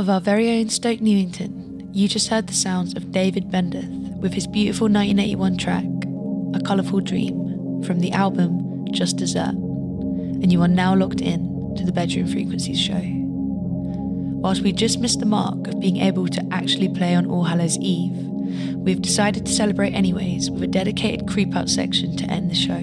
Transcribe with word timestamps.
of 0.00 0.08
our 0.08 0.20
very 0.20 0.48
own 0.48 0.70
Stoke 0.70 1.02
Newington, 1.02 1.90
you 1.92 2.08
just 2.08 2.28
heard 2.28 2.46
the 2.46 2.54
sounds 2.54 2.94
of 2.96 3.12
David 3.12 3.50
Bendeth 3.50 3.86
with 4.16 4.32
his 4.32 4.46
beautiful 4.46 4.86
1981 4.86 5.58
track, 5.58 5.84
A 6.54 6.66
Colourful 6.66 7.00
Dream, 7.00 7.82
from 7.82 8.00
the 8.00 8.10
album 8.12 8.86
Just 8.92 9.18
Dessert. 9.18 9.52
And 9.52 10.50
you 10.50 10.62
are 10.62 10.68
now 10.68 10.94
locked 10.94 11.20
in 11.20 11.74
to 11.76 11.84
the 11.84 11.92
Bedroom 11.92 12.28
Frequencies 12.28 12.80
show. 12.80 13.02
Whilst 14.40 14.62
we 14.62 14.72
just 14.72 15.00
missed 15.00 15.20
the 15.20 15.26
mark 15.26 15.66
of 15.66 15.80
being 15.80 15.98
able 15.98 16.28
to 16.28 16.48
actually 16.50 16.88
play 16.88 17.14
on 17.14 17.26
All 17.26 17.44
Hallows 17.44 17.76
Eve, 17.76 18.16
we've 18.76 19.02
decided 19.02 19.44
to 19.44 19.52
celebrate 19.52 19.92
anyways 19.92 20.50
with 20.50 20.62
a 20.62 20.66
dedicated 20.66 21.28
creep 21.28 21.54
out 21.54 21.68
section 21.68 22.16
to 22.16 22.24
end 22.24 22.50
the 22.50 22.54
show. 22.54 22.80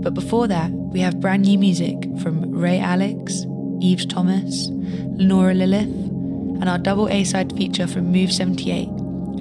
But 0.00 0.14
before 0.14 0.46
that, 0.46 0.70
we 0.70 1.00
have 1.00 1.18
brand 1.18 1.42
new 1.42 1.58
music 1.58 1.96
from 2.22 2.52
Ray 2.52 2.78
Alex, 2.78 3.44
Eve 3.80 4.08
Thomas, 4.08 4.68
Lenora 4.70 5.54
Lilith, 5.54 6.07
and 6.60 6.68
our 6.68 6.78
double 6.78 7.08
A 7.08 7.24
side 7.24 7.56
feature 7.56 7.86
from 7.86 8.12
Move 8.12 8.32
78, 8.32 8.86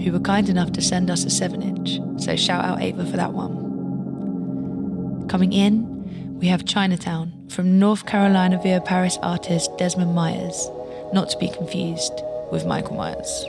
who 0.03 0.11
were 0.11 0.19
kind 0.19 0.49
enough 0.49 0.71
to 0.73 0.81
send 0.81 1.09
us 1.09 1.25
a 1.25 1.29
7 1.29 1.61
inch, 1.61 1.99
so 2.21 2.35
shout 2.35 2.63
out 2.63 2.81
Ava 2.81 3.05
for 3.05 3.17
that 3.17 3.33
one. 3.33 5.27
Coming 5.27 5.53
in, 5.53 6.39
we 6.39 6.47
have 6.47 6.65
Chinatown 6.65 7.33
from 7.49 7.79
North 7.79 8.05
Carolina 8.05 8.59
via 8.61 8.79
Paris 8.81 9.17
artist 9.21 9.75
Desmond 9.77 10.13
Myers, 10.13 10.69
not 11.13 11.29
to 11.29 11.37
be 11.37 11.49
confused 11.49 12.13
with 12.51 12.65
Michael 12.65 12.95
Myers. 12.95 13.45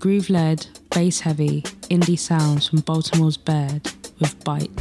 groove 0.00 0.30
led, 0.30 0.66
bass 0.88 1.20
heavy, 1.20 1.60
indie 1.90 2.18
sounds 2.18 2.66
from 2.66 2.80
Baltimore's 2.80 3.36
Baird 3.36 3.84
with 4.18 4.42
Bite. 4.44 4.79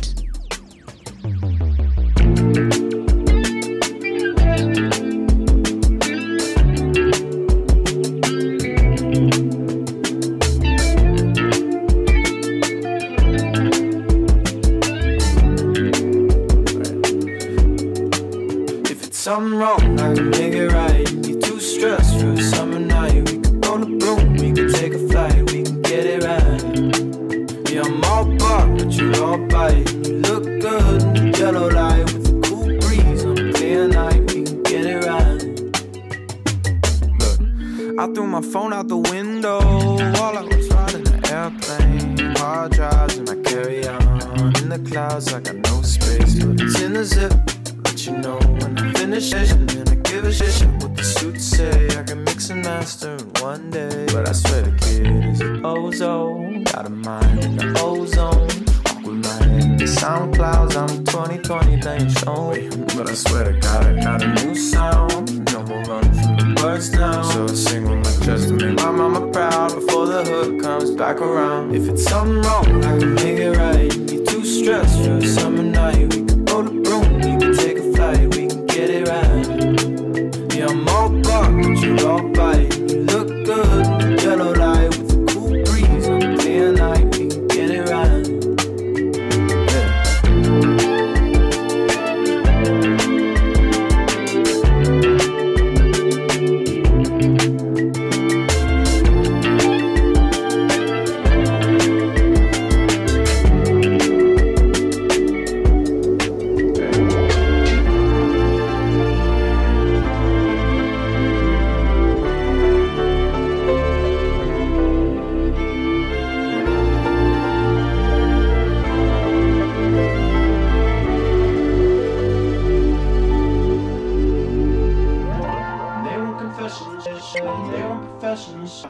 They 127.34 127.42
want 127.42 128.10
professionals. 128.10 128.86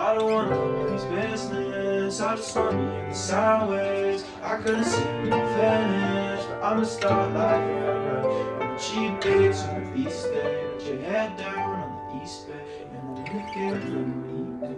I 0.00 0.14
don't 0.14 0.32
want 0.32 0.50
nobody's 0.50 1.04
business. 1.04 2.20
I 2.20 2.34
just 2.34 2.56
want 2.56 2.76
me 2.76 2.86
be 2.86 2.96
in 2.96 3.08
the 3.10 3.14
sideways. 3.14 4.24
I 4.42 4.56
couldn't 4.56 4.84
see 4.84 4.98
me 4.98 5.30
finish, 5.30 6.44
but 6.44 6.62
I'm 6.62 6.80
a 6.80 6.86
star 6.86 7.28
like 7.30 7.62
Erica. 7.62 8.28
On 8.64 8.74
the 8.74 8.80
cheap 8.80 9.20
dates 9.20 9.62
on 9.62 9.84
the 9.84 9.90
feast 9.92 10.24
day, 10.24 10.70
put 10.76 10.86
your 10.86 10.98
head 11.02 11.36
down 11.36 11.80
on 11.80 12.18
the 12.18 12.24
east 12.24 12.48
bay, 12.48 12.64
and 12.90 12.96
on 12.98 13.14
the 13.14 13.22
weekend 13.32 14.76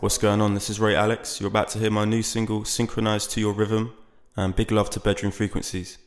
What's 0.00 0.16
going 0.16 0.40
on? 0.40 0.54
This 0.54 0.70
is 0.70 0.80
Ray 0.80 0.94
Alex. 0.94 1.38
You're 1.38 1.48
about 1.48 1.68
to 1.70 1.78
hear 1.78 1.90
my 1.90 2.06
new 2.06 2.22
single, 2.22 2.64
Synchronized 2.64 3.32
to 3.32 3.40
Your 3.40 3.52
Rhythm, 3.52 3.92
and 4.36 4.56
big 4.56 4.72
love 4.72 4.88
to 4.90 5.00
Bedroom 5.00 5.32
Frequencies. 5.32 5.98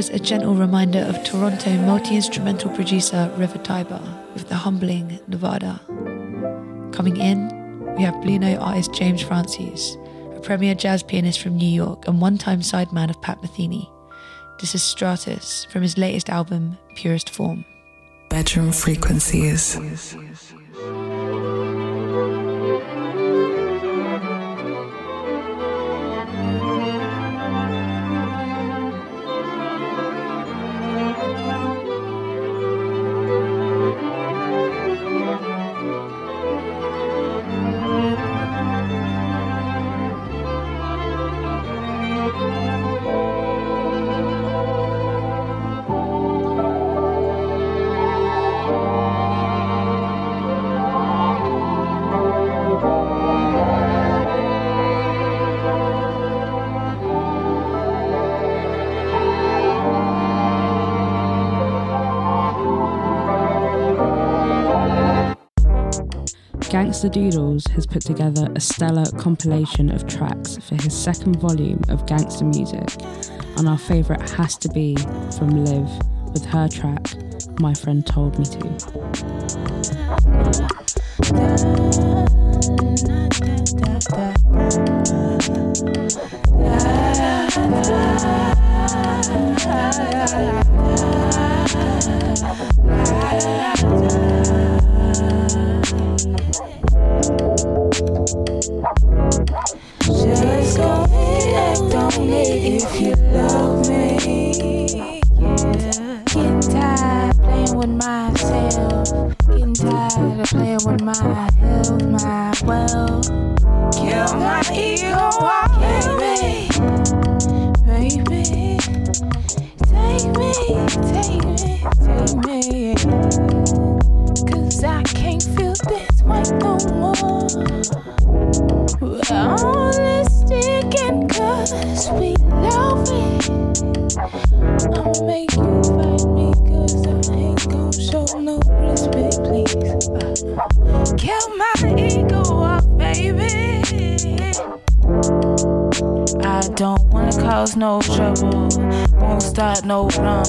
Was 0.00 0.08
a 0.08 0.18
gentle 0.18 0.54
reminder 0.54 1.00
of 1.00 1.22
Toronto 1.24 1.76
multi 1.82 2.16
instrumental 2.16 2.70
producer 2.70 3.30
River 3.36 3.58
Tiber 3.58 4.00
with 4.32 4.48
the 4.48 4.54
humbling 4.54 5.20
Nevada. 5.28 5.78
Coming 6.90 7.18
in, 7.18 7.94
we 7.96 8.04
have 8.04 8.18
Blue 8.22 8.38
Note 8.38 8.60
artist 8.60 8.94
James 8.94 9.20
Francies, 9.20 9.98
a 10.34 10.40
premier 10.40 10.74
jazz 10.74 11.02
pianist 11.02 11.42
from 11.42 11.58
New 11.58 11.68
York 11.68 12.08
and 12.08 12.18
one 12.18 12.38
time 12.38 12.60
sideman 12.60 13.10
of 13.10 13.20
Pat 13.20 13.42
Metheny. 13.42 13.90
This 14.58 14.74
is 14.74 14.82
Stratus 14.82 15.66
from 15.66 15.82
his 15.82 15.98
latest 15.98 16.30
album, 16.30 16.78
Purest 16.94 17.28
Form. 17.28 17.66
Bedroom 18.30 18.72
frequencies. 18.72 19.76
Doodles 67.08 67.66
has 67.68 67.86
put 67.86 68.02
together 68.02 68.48
a 68.54 68.60
stellar 68.60 69.06
compilation 69.18 69.90
of 69.90 70.06
tracks 70.06 70.58
for 70.58 70.74
his 70.74 70.94
second 70.94 71.36
volume 71.36 71.80
of 71.88 72.04
gangster 72.06 72.44
music, 72.44 72.94
and 73.56 73.66
our 73.68 73.78
favourite 73.78 74.28
has 74.30 74.58
to 74.58 74.68
be 74.68 74.94
from 75.38 75.64
Liv 75.64 75.88
with 76.32 76.44
her 76.44 76.68
track, 76.68 77.14
My 77.58 77.72
Friend 77.74 78.06
Told 78.06 78.38
Me 78.38 78.44
to. 78.44 78.60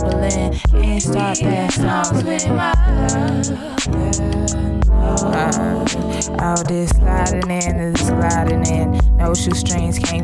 No 0.01 0.09
rumbling. 0.09 0.53
Can't 0.71 1.01
start 1.01 1.37
that 1.39 1.73
song 1.73 2.15
with 2.25 2.47
my 2.47 2.73
love. 3.13 3.71
Uh, 5.23 6.43
all 6.43 6.63
this 6.63 6.89
sliding 6.89 7.49
in 7.49 7.79
is 7.79 7.99
sliding 7.99 8.65
in. 8.65 9.17
No 9.17 9.33
shoestrings 9.33 9.71
can't 9.71 9.80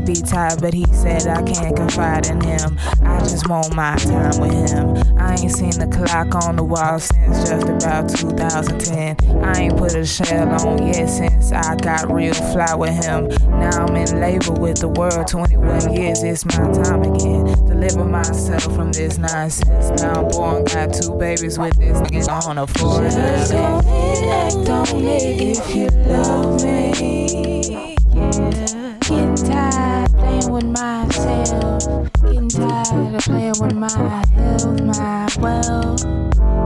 be 0.08 0.14
tied, 0.14 0.62
but 0.62 0.74
he 0.74 0.86
said 0.94 1.28
I 1.28 1.44
can't 1.44 1.76
confide 1.76 2.28
in 2.28 2.40
him. 2.40 2.80
I 3.04 3.20
just 3.20 3.50
want 3.50 3.76
my 3.76 3.94
time 3.98 4.40
with 4.40 4.72
him. 4.72 4.96
I 5.20 5.34
ain't 5.34 5.52
seen 5.52 5.72
the 5.72 5.88
clock 5.92 6.34
on 6.48 6.56
the 6.56 6.64
wall 6.64 6.98
since 6.98 7.50
just 7.50 7.68
about 7.68 8.08
2010. 8.08 9.44
I 9.44 9.60
ain't 9.64 9.78
put 9.78 9.96
a 9.96 10.06
shell 10.06 10.48
on 10.66 10.88
yet 10.88 11.10
since 11.10 11.52
I 11.52 11.76
got 11.76 12.10
real 12.10 12.34
fly 12.34 12.74
with 12.74 12.96
him. 13.04 13.28
Now 13.60 13.86
I'm 13.86 13.96
in 13.98 14.22
labor 14.22 14.54
with 14.54 14.80
the 14.80 14.88
world. 14.88 15.28
21 15.28 15.94
years, 15.94 16.24
it's 16.24 16.46
my 16.46 16.72
time 16.72 17.02
again. 17.02 17.46
Deliver 17.68 18.06
myself 18.06 18.64
from 18.64 18.94
this 18.94 19.18
nonsense. 19.18 20.02
Now 20.02 20.22
I'm 20.22 20.30
born, 20.30 20.64
got 20.64 20.94
two 20.94 21.16
babies 21.16 21.60
with 21.60 21.76
this 21.76 22.00
nigga 22.00 22.48
on 22.48 22.58
a 22.60 22.66
floor. 22.66 23.02
Just 23.02 23.52
go 23.52 23.82
act 23.84 24.70
on 24.70 25.04
it 25.04 25.42
if 25.42 25.76
you 25.76 25.90
love 26.08 26.64
me. 26.64 27.96
Yeah. 28.14 28.77
Getting 29.08 29.36
tired 29.36 30.12
playing 30.18 30.52
with 30.52 30.66
myself. 30.66 32.12
Getting 32.24 32.50
tired 32.50 33.16
of 33.16 33.24
playing 33.24 33.54
with 33.58 33.74
my 33.74 33.90
health, 34.36 34.82
my 34.82 35.30
wealth. 35.40 36.04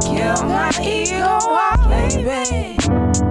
Kill 0.01 0.43
my 0.47 0.71
ego, 0.81 1.37
baby. 1.87 3.30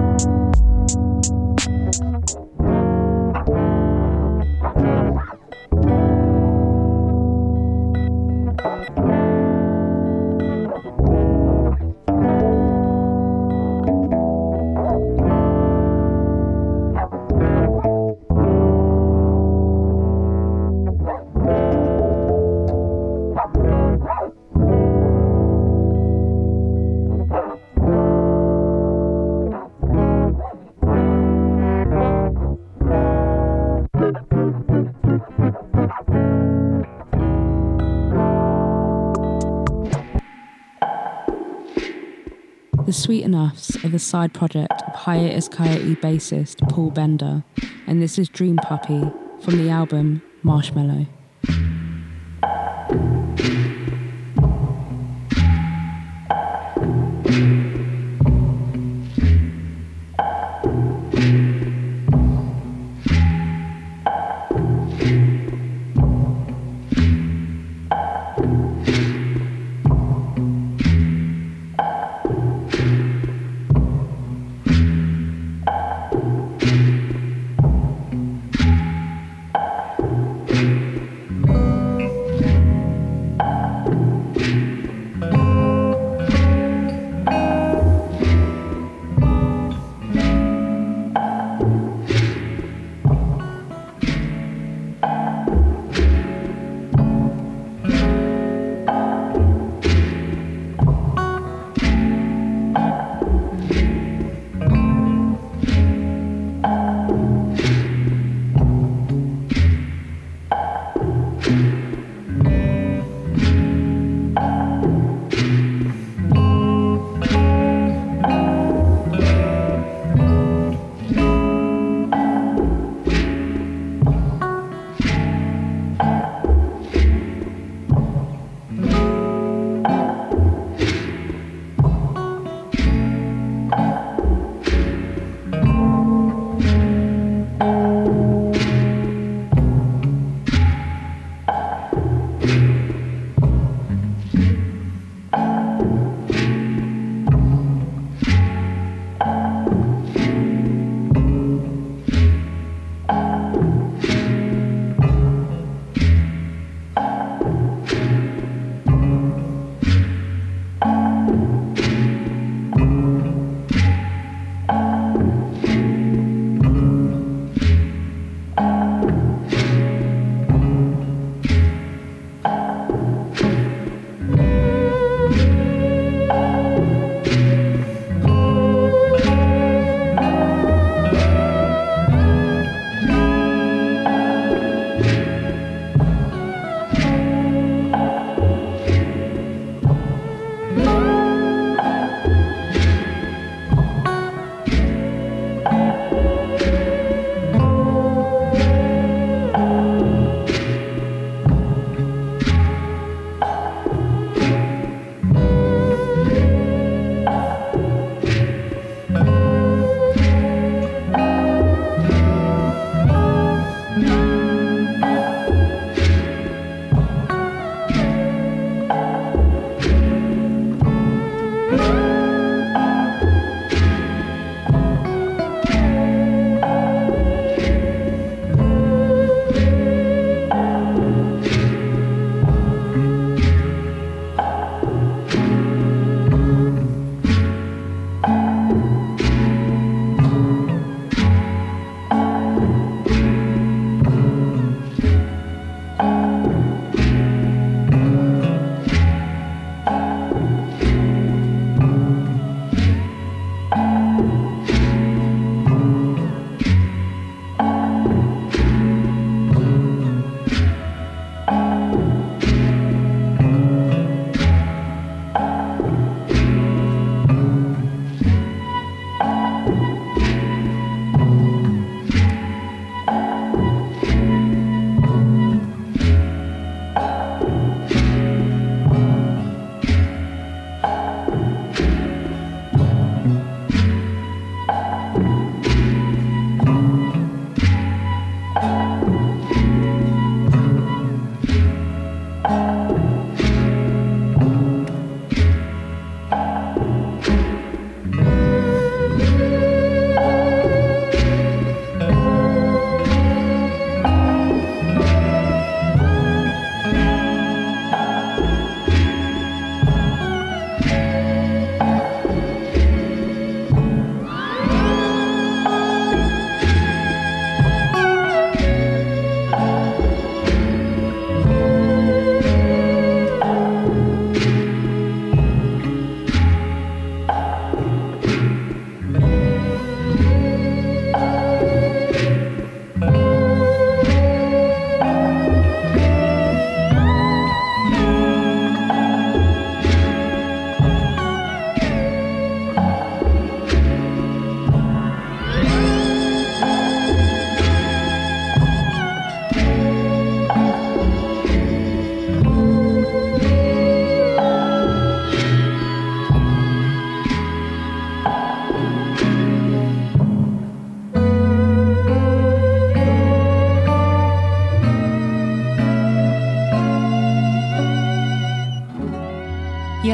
The 42.91 42.97
Sweet 42.97 43.23
Enoughs 43.23 43.77
are 43.85 43.87
the 43.87 43.99
side 43.99 44.33
project 44.33 44.81
of 44.85 44.93
Hiatus 44.93 45.47
Kaiyote 45.47 45.95
bassist 46.01 46.69
Paul 46.69 46.91
Bender, 46.91 47.41
and 47.87 48.01
this 48.01 48.19
is 48.19 48.27
Dream 48.27 48.57
Puppy 48.57 49.09
from 49.39 49.57
the 49.57 49.69
album 49.69 50.21
Marshmallow. 50.43 51.05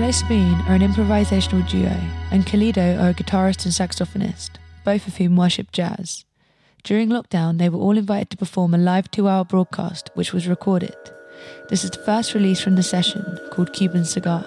Alice 0.08 0.30
Moon 0.30 0.54
are 0.70 0.74
an 0.74 0.80
improvisational 0.80 1.68
duo, 1.70 1.94
and 2.32 2.46
Kalido 2.46 2.98
are 2.98 3.10
a 3.10 3.14
guitarist 3.14 3.66
and 3.66 3.74
saxophonist, 3.74 4.52
both 4.86 5.06
of 5.06 5.18
whom 5.18 5.36
worship 5.36 5.74
jazz. 5.74 6.24
During 6.86 7.10
lockdown, 7.10 7.58
they 7.58 7.68
were 7.68 7.80
all 7.80 7.98
invited 7.98 8.30
to 8.30 8.38
perform 8.38 8.74
a 8.74 8.78
live 8.78 9.12
two 9.12 9.28
hour 9.28 9.44
broadcast, 9.44 10.10
which 10.14 10.32
was 10.32 10.48
recorded. 10.48 10.96
This 11.68 11.84
is 11.84 11.92
the 11.92 12.04
first 12.06 12.34
release 12.34 12.62
from 12.62 12.78
the 12.78 12.84
session, 12.84 13.38
called 13.52 13.74
Cuban 13.74 14.06
Cigar. 14.06 14.46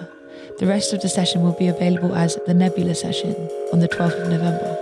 The 0.57 0.65
rest 0.65 0.93
of 0.93 1.01
the 1.03 1.09
session 1.09 1.43
will 1.43 1.55
be 1.59 1.67
available 1.67 2.15
as 2.15 2.39
the 2.47 2.55
Nebula 2.55 2.95
Session 2.95 3.35
on 3.71 3.77
the 3.77 3.87
12th 3.87 4.19
of 4.19 4.29
November. 4.29 4.80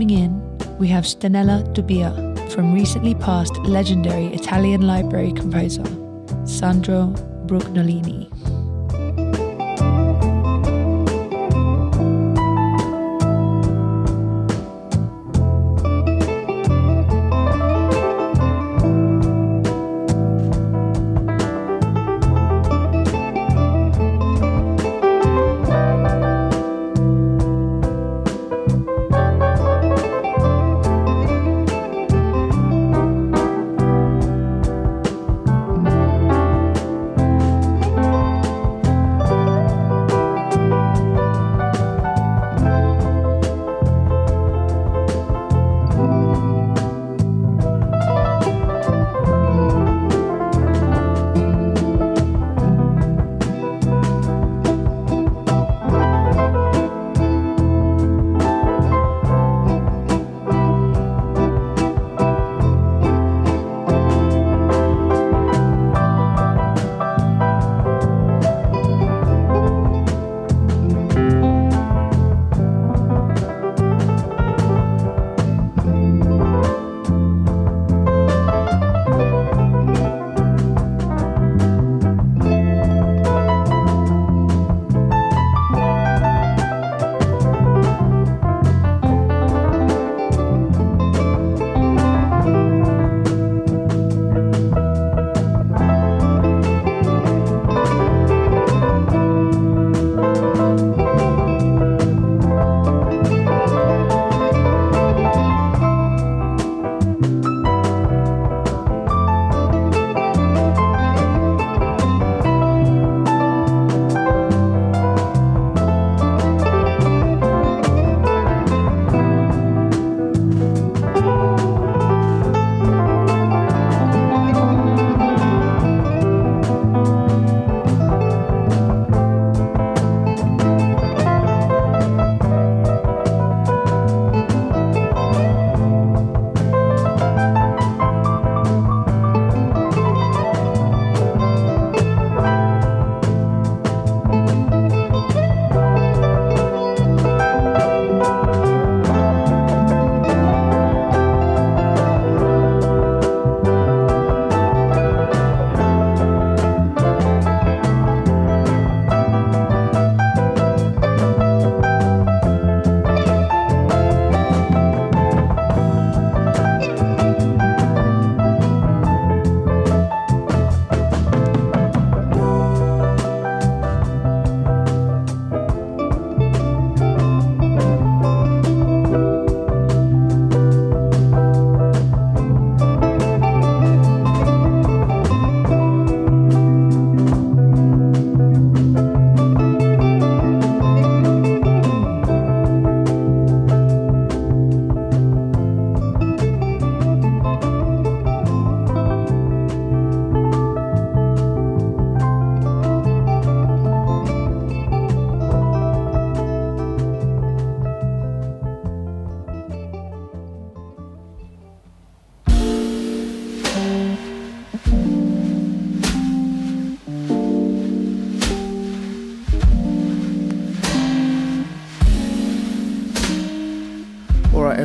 Coming 0.00 0.18
in, 0.18 0.78
we 0.78 0.88
have 0.88 1.04
Stanella 1.04 1.62
Dubia 1.74 2.10
from 2.52 2.72
recently 2.72 3.14
passed 3.14 3.54
legendary 3.58 4.28
Italian 4.28 4.80
library 4.80 5.30
composer 5.30 5.84
Sandro 6.46 7.08
Brugnolini. 7.44 8.19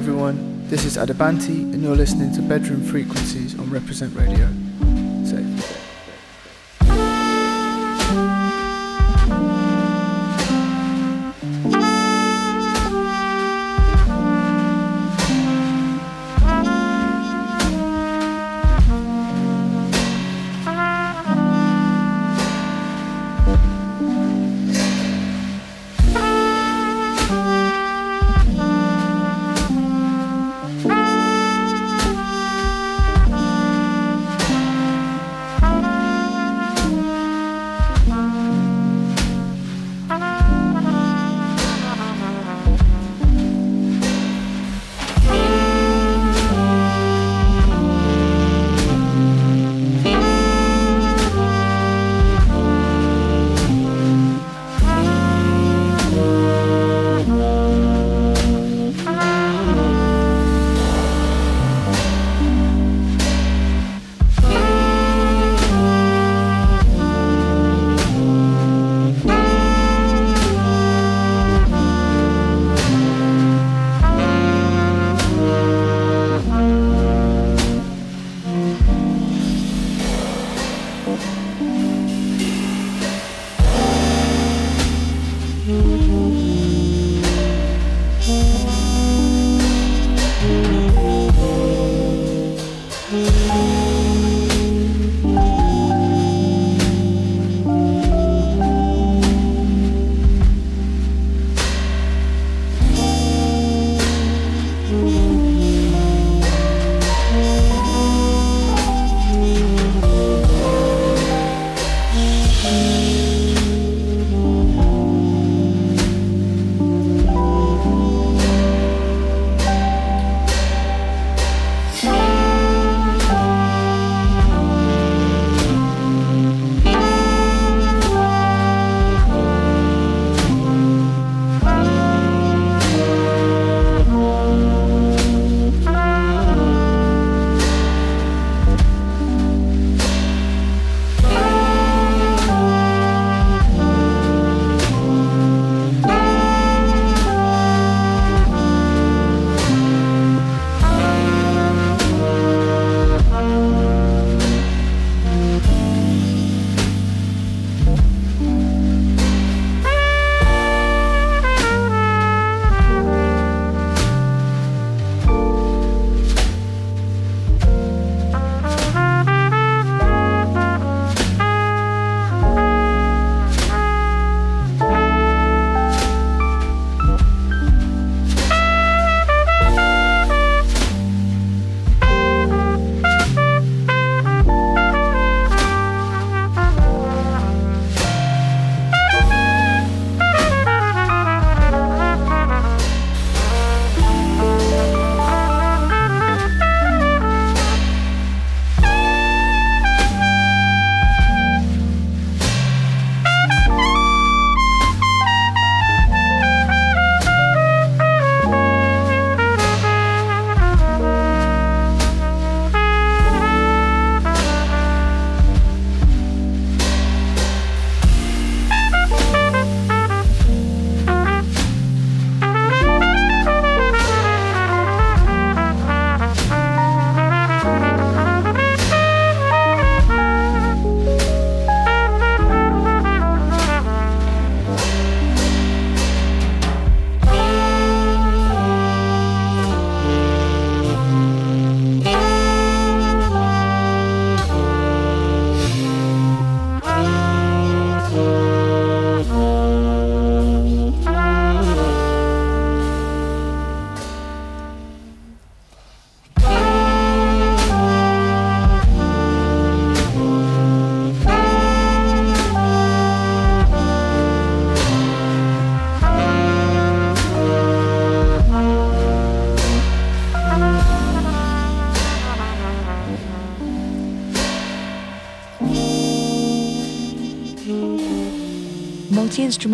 Everyone. 0.07 0.67
This 0.67 0.85
is 0.85 0.97
Adabanti, 0.97 1.73
and 1.73 1.81
you're 1.81 1.95
listening 1.95 2.31
to 2.33 2.41
Bedroom 2.43 2.83
Frequencies 2.83 3.57
on 3.57 3.71
Reprezent 3.71 4.15
Radio. 4.15 4.64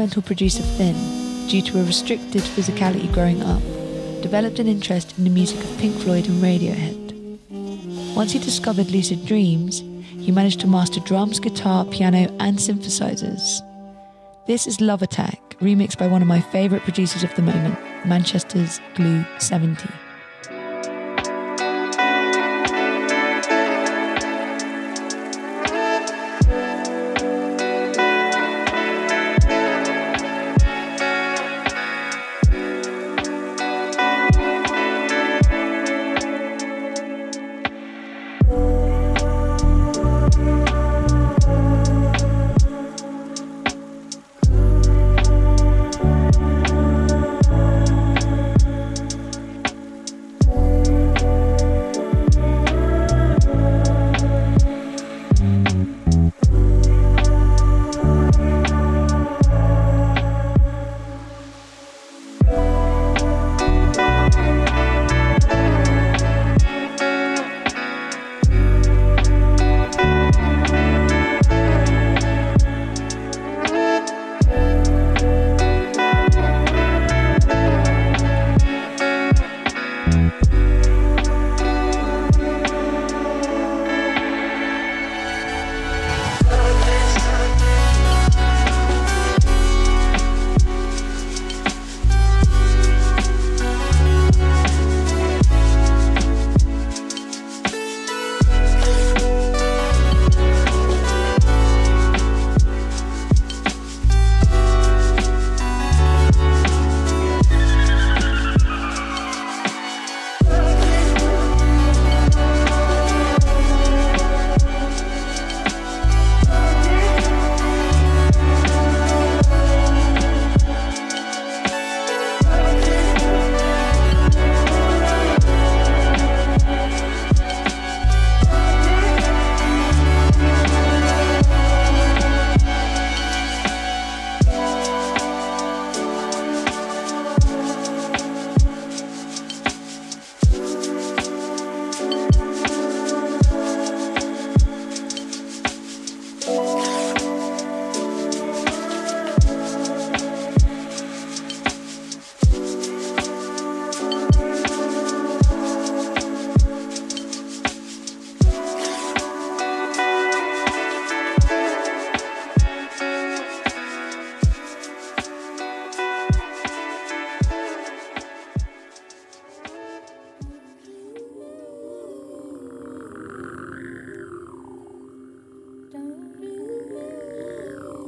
Producer 0.09 0.63
Finn, 0.63 0.95
due 1.47 1.61
to 1.61 1.79
a 1.79 1.83
restricted 1.83 2.41
physicality 2.41 3.13
growing 3.13 3.43
up, 3.43 3.61
developed 4.23 4.57
an 4.57 4.67
interest 4.67 5.15
in 5.17 5.25
the 5.25 5.29
music 5.29 5.63
of 5.63 5.77
Pink 5.77 5.95
Floyd 5.97 6.27
and 6.27 6.41
Radiohead. 6.41 8.15
Once 8.15 8.31
he 8.31 8.39
discovered 8.39 8.89
lucid 8.89 9.23
dreams, 9.27 9.81
he 10.17 10.31
managed 10.31 10.59
to 10.61 10.67
master 10.67 10.99
drums, 11.01 11.39
guitar, 11.39 11.85
piano, 11.85 12.35
and 12.39 12.57
synthesizers. 12.57 13.61
This 14.47 14.65
is 14.65 14.81
Love 14.81 15.03
Attack, 15.03 15.59
remixed 15.59 15.99
by 15.99 16.07
one 16.07 16.23
of 16.23 16.27
my 16.27 16.41
favourite 16.41 16.83
producers 16.83 17.23
of 17.23 17.35
the 17.35 17.43
moment, 17.43 17.77
Manchester's 18.05 18.81
Glue 18.95 19.23
70. 19.37 19.87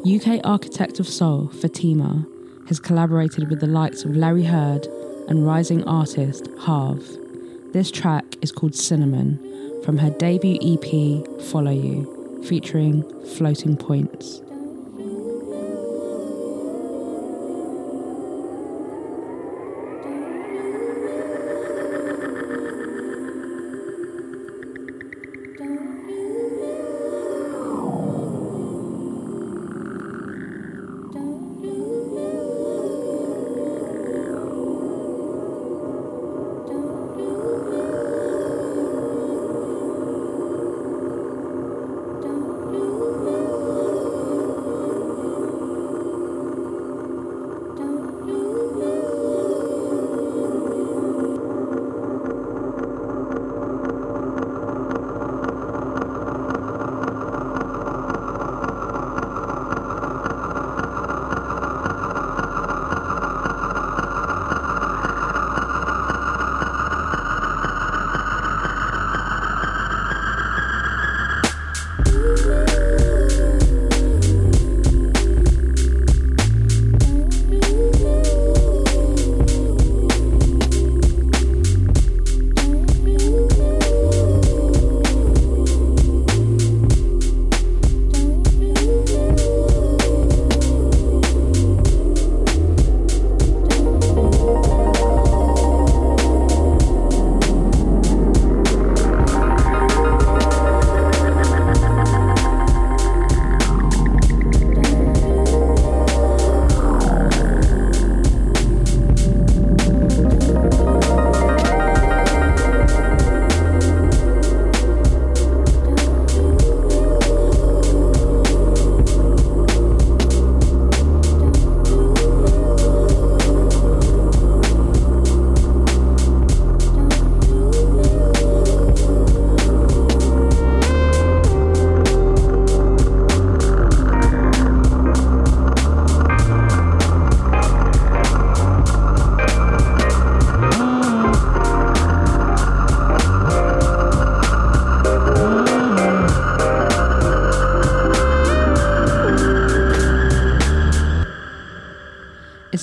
UK 0.06 0.42
architect 0.44 1.00
of 1.00 1.08
soul, 1.08 1.48
Fatima, 1.48 2.28
has 2.68 2.78
collaborated 2.78 3.50
with 3.50 3.62
the 3.62 3.68
likes 3.68 4.04
of 4.04 4.18
Larry 4.18 4.44
Heard 4.44 4.86
and 5.30 5.48
rising 5.48 5.82
artist 5.86 6.50
Harv. 6.60 7.02
This 7.72 7.90
track 7.90 8.26
is 8.42 8.52
called 8.52 8.76
Cinnamon 8.76 9.40
from 9.86 9.98
her 9.98 10.10
debut 10.10 10.60
EP, 10.62 11.42
Follow 11.44 11.72
You, 11.72 12.44
featuring 12.46 13.04
Floating 13.28 13.78
Points. 13.78 14.43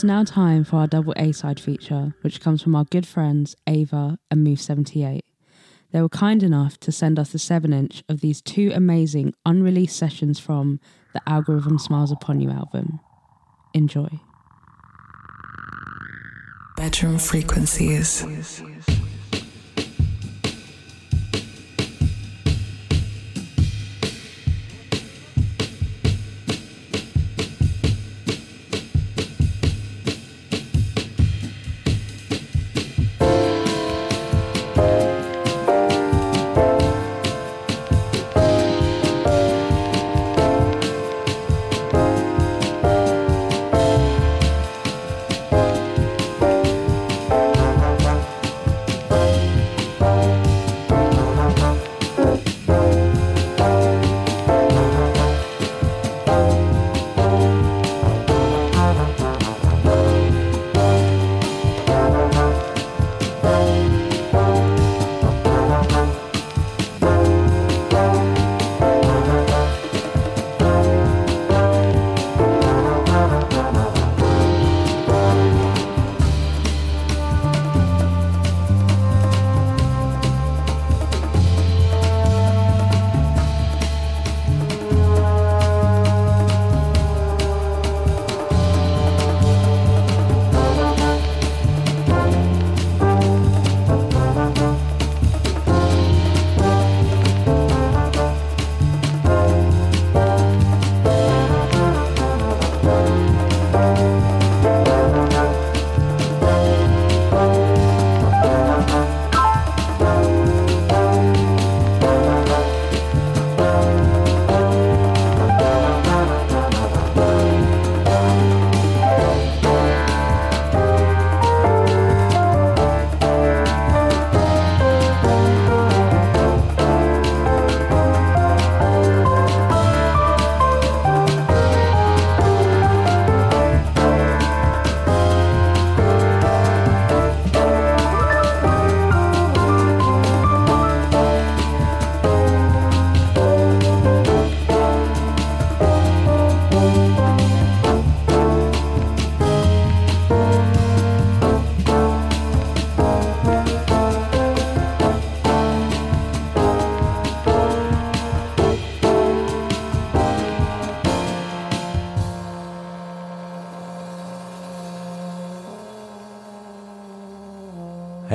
It's 0.01 0.05
now 0.07 0.25
time 0.25 0.65
for 0.65 0.77
our 0.77 0.87
double 0.87 1.13
A 1.19 1.31
side 1.31 1.61
feature, 1.61 2.15
which 2.23 2.41
comes 2.41 2.63
from 2.63 2.75
our 2.75 2.85
good 2.87 3.07
friends 3.07 3.55
Aver 3.67 4.17
and 4.31 4.47
Move78. 4.47 5.21
They 5.93 6.01
were 6.01 6.09
kind 6.09 6.43
enough 6.43 6.81
to 6.81 6.91
send 6.91 7.19
us 7.19 7.33
the 7.33 7.39
7 7.39 7.71
inch 7.75 8.03
of 8.09 8.23
these 8.23 8.41
two 8.41 8.73
amazing 8.75 9.35
unreleased 9.45 9.99
sessions 9.99 10.39
from 10.39 10.81
the 11.13 11.21
Algorithm 11.29 11.79
Smiles 11.79 12.11
Upon 12.11 12.41
You 12.41 12.49
album. 12.49 13.01
Enjoy. 13.75 14.09
Bedroom 16.79 17.19
frequencies. 17.19 18.25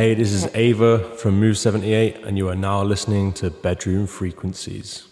Hey, 0.05 0.13
this 0.13 0.33
is 0.33 0.47
Aver 0.53 0.99
from 0.99 1.39
Move 1.39 1.57
78, 1.57 2.17
and 2.17 2.37
you 2.37 2.47
are 2.47 2.55
now 2.55 2.83
listening 2.83 3.33
to 3.33 3.49
Bedroom 3.49 4.05
Frequencies. 4.05 5.07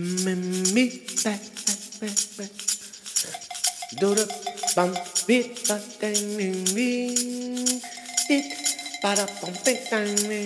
Me 0.00 1.04
back, 1.22 1.42
back, 2.00 2.16
back. 2.38 2.52
Do 4.00 4.14
the 4.16 4.24
bum 4.74 4.96
beat, 5.26 5.68
but 5.68 6.00
then 6.00 6.36
me, 6.36 7.12
it, 8.30 8.48
ba 9.02 9.14
da 9.14 9.26
bum 9.42 9.52
beat, 9.62 9.90
dang, 9.90 10.16
Oh, 10.16 10.39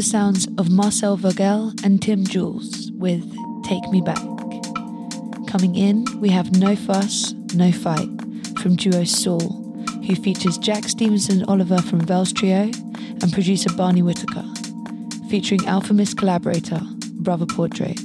the 0.00 0.04
sounds 0.04 0.48
of 0.56 0.70
Marcel 0.70 1.14
Vogel 1.14 1.74
and 1.84 2.00
Tim 2.00 2.24
Jules 2.24 2.90
with 2.92 3.22
Take 3.64 3.86
Me 3.90 4.00
Back. 4.00 4.16
Coming 5.46 5.74
in, 5.76 6.06
we 6.22 6.30
have 6.30 6.56
No 6.56 6.74
Fuss, 6.74 7.34
No 7.54 7.70
Fight 7.70 8.08
from 8.62 8.76
duo 8.76 9.04
Saul, 9.04 9.62
who 10.06 10.16
features 10.16 10.56
Jack 10.56 10.84
Stevenson 10.84 11.40
and 11.40 11.50
Oliver 11.50 11.82
from 11.82 12.00
Vels 12.00 12.32
Trio 12.32 12.70
and 13.20 13.30
producer 13.30 13.68
Barney 13.76 14.00
Whitaker, 14.00 14.46
featuring 15.28 15.66
Alfa 15.66 15.92
Mist 15.92 16.16
collaborator 16.16 16.80
Brother 17.16 17.44
Portrait. 17.44 18.00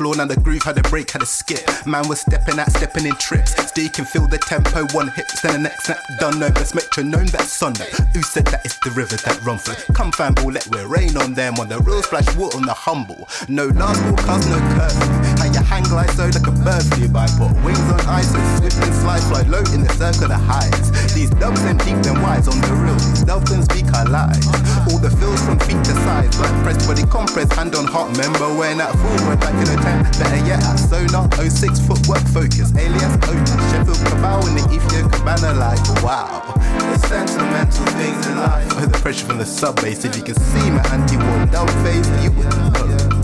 Floor. 0.00 0.16
Now 0.16 0.24
the 0.24 0.40
groove 0.40 0.62
had 0.62 0.78
a 0.78 0.82
break, 0.88 1.10
had 1.10 1.20
a 1.20 1.26
skip. 1.26 1.68
Man 1.84 2.08
was 2.08 2.20
stepping 2.20 2.58
out, 2.58 2.72
stepping 2.72 3.04
in 3.04 3.14
trips. 3.16 3.52
Steve 3.68 3.92
can 3.92 4.06
feel 4.06 4.26
the 4.26 4.38
tempo, 4.38 4.86
one 4.96 5.08
hit, 5.08 5.30
then 5.42 5.52
the 5.52 5.58
next 5.68 5.84
snap. 5.84 5.98
Done 6.18 6.38
no 6.40 6.50
best 6.50 6.74
metronome, 6.74 7.26
that's 7.26 7.52
Sunday. 7.52 7.90
Who 8.14 8.22
said 8.22 8.46
that 8.46 8.64
it's 8.64 8.78
the 8.78 8.92
river 8.92 9.16
that 9.16 9.38
run 9.44 9.58
through? 9.58 9.94
Come 9.94 10.10
fan 10.12 10.32
ball, 10.32 10.52
let 10.52 10.66
we 10.68 10.82
rain 10.84 11.18
on 11.18 11.34
them. 11.34 11.58
On 11.58 11.68
the 11.68 11.78
real 11.80 12.02
splash 12.02 12.34
water 12.34 12.56
on 12.56 12.64
the 12.64 12.72
humble. 12.72 13.28
No 13.48 13.66
last 13.66 14.00
cause 14.24 14.48
no 14.48 14.58
curfew. 14.74 15.39
Hang 15.70 15.84
glide 15.84 16.10
so 16.18 16.26
like 16.26 16.50
a 16.50 16.50
bird 16.66 16.82
flew 16.90 17.06
by. 17.06 17.30
Put 17.38 17.54
wings 17.62 17.78
on 17.94 18.02
ice, 18.10 18.26
so 18.34 18.42
swift 18.58 18.82
and 18.82 18.90
slide, 18.90 19.22
fly 19.30 19.42
low 19.46 19.62
in 19.70 19.86
the 19.86 19.92
circle 19.94 20.26
of 20.26 20.42
heights. 20.42 20.90
These 21.14 21.30
dubs 21.38 21.62
and 21.62 21.78
deep 21.86 21.94
and 22.10 22.18
wise 22.18 22.50
on 22.50 22.58
the 22.58 22.74
real. 22.74 22.98
These 22.98 23.22
and 23.22 23.62
speak 23.62 23.86
our 23.94 24.10
lives. 24.10 24.50
All 24.90 24.98
the 24.98 25.14
fills 25.14 25.38
from 25.46 25.62
feet 25.62 25.78
to 25.86 25.94
sides, 26.02 26.34
like 26.42 26.50
press 26.66 26.86
body 26.90 27.06
compress, 27.06 27.52
hand 27.54 27.76
on 27.78 27.86
heart. 27.86 28.10
Remember 28.18 28.50
when 28.58 28.82
that 28.82 28.90
fool 28.98 29.14
went 29.30 29.38
back 29.38 29.54
in 29.54 29.70
the 29.70 29.78
tent? 29.78 30.10
Better 30.18 30.42
yet, 30.42 30.58
at 30.58 30.74
Sonar, 30.74 31.30
06 31.38 31.78
footwork 31.86 32.26
focus, 32.34 32.74
alias 32.74 33.14
Otis, 33.30 33.54
Sheffield 33.70 34.02
Cabal 34.10 34.42
in 34.50 34.58
the 34.58 34.66
Ethiopia 34.74 35.06
Cabana, 35.06 35.54
like 35.54 35.78
wow. 36.02 36.50
The 36.90 36.98
sentimental 37.06 37.86
things 37.94 38.26
in 38.26 38.42
life. 38.42 38.66
The 38.90 38.98
pressure 38.98 39.26
from 39.26 39.38
the 39.38 39.46
sub 39.46 39.78
bass, 39.78 40.04
if 40.04 40.16
you 40.16 40.22
can 40.26 40.34
see 40.34 40.66
my 40.74 40.82
anti-war 40.90 41.46
dub 41.54 41.70
face, 41.86 42.10
you 42.26 42.34
would 42.34 42.50
know. 42.74 43.19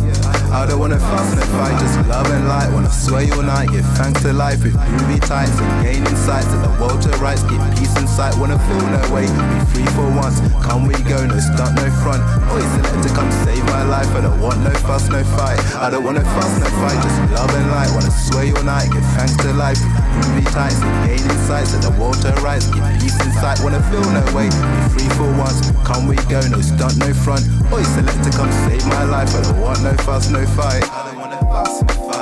I 0.52 0.66
don't 0.66 0.78
wanna 0.78 0.98
fuss 0.98 1.32
and 1.32 1.50
fight, 1.56 1.78
just 1.80 1.98
love 2.08 2.26
and 2.30 2.48
light. 2.48 2.70
Wanna 2.72 2.90
all 3.34 3.42
night, 3.42 3.70
give 3.70 3.84
thanks 3.96 4.22
to 4.22 4.32
life 4.32 4.62
with 4.62 4.74
groovy 4.74 5.20
tights 5.20 5.58
and 5.58 5.84
gain 5.84 6.06
insights 6.06 6.46
to 6.52 6.58
the 6.58 6.72
world 6.80 7.02
to 7.02 7.10
rights. 7.18 7.42
Get 7.44 7.60
peace 7.76 7.94
in 7.96 8.06
sight, 8.06 8.36
wanna 8.38 8.58
feel 8.66 8.86
no 8.90 9.02
way. 9.14 9.26
Be 9.26 9.58
free 9.72 9.88
for 9.94 10.08
once, 10.14 10.40
come 10.62 10.86
we 10.86 10.94
go, 11.04 11.26
no 11.26 11.38
stunt, 11.38 11.76
no 11.76 11.90
front. 12.02 12.22
Always 12.48 12.70
select 12.76 13.08
to 13.08 13.10
come 13.14 13.30
save 13.44 13.64
my 13.66 13.84
life. 13.84 14.08
I 14.14 14.20
don't 14.20 14.40
want 14.40 14.60
no 14.60 14.70
fuss, 14.86 15.08
no 15.08 15.22
fight. 15.36 15.60
I 15.76 15.90
don't 15.90 16.04
wanna 16.04 16.24
fuss, 16.24 16.52
no 16.58 16.66
fight, 16.80 16.98
just 17.02 17.18
love 17.32 17.50
and 17.54 17.70
light. 17.70 17.90
Wanna 17.94 18.12
all 18.56 18.64
night, 18.64 18.90
give 18.92 19.04
thanks 19.16 19.36
to 19.42 19.52
life 19.52 20.05
with 20.16 20.26
groovy 20.26 20.52
tights 20.52 20.80
and 20.82 21.08
gain 21.08 21.20
insights 21.30 21.72
to 21.72 21.78
the 21.78 21.90
water 21.98 22.32
rights. 22.42 22.66
Get 22.66 23.00
peace 23.00 23.18
in 23.24 23.32
sight, 23.32 23.60
wanna 23.62 23.82
feel 23.90 24.04
no 24.10 24.22
way. 24.34 24.48
Be 24.48 24.88
free 24.94 25.08
for 25.16 25.28
once, 25.36 25.70
come 25.84 26.06
we 26.06 26.16
go, 26.28 26.40
no 26.48 26.60
stunt, 26.60 26.96
no 26.98 27.12
front. 27.12 27.44
Always 27.70 27.88
select 27.88 28.22
to 28.24 28.30
come 28.30 28.50
save 28.66 28.84
my 28.86 29.04
life. 29.04 29.34
I 29.34 29.42
don't 29.42 29.60
want 29.60 29.82
no 29.82 29.92
fuss, 30.04 30.30
no 30.30 30.44
fight. 30.46 30.84
I 30.90 31.12
don't 31.12 31.18
wanna 31.18 31.40
fuss 31.40 31.80
and 31.80 31.90
fight. 31.90 32.15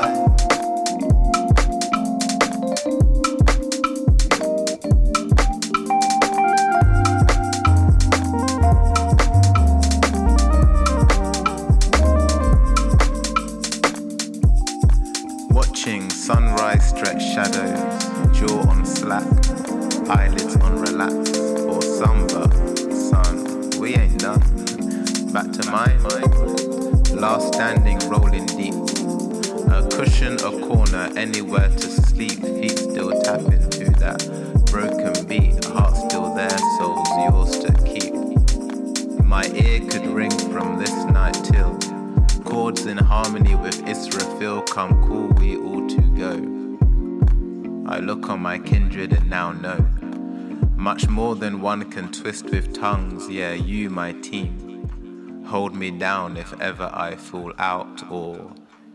Yeah, 53.29 53.55
you, 53.55 53.91
my 53.91 54.13
team, 54.13 55.45
hold 55.47 55.75
me 55.75 55.91
down 55.91 56.37
if 56.37 56.53
ever 56.61 56.91
I 56.93 57.17
fall 57.17 57.53
out 57.59 58.11
or 58.11 58.53